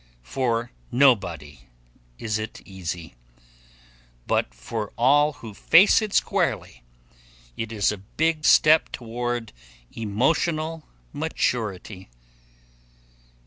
[0.23, 1.59] For nobody
[2.17, 3.13] is it easy.
[4.25, 6.83] But for all who face it squarely,
[7.55, 9.53] it is a big step toward
[9.91, 12.09] emotional maturity.